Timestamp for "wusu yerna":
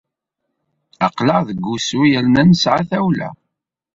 1.67-2.41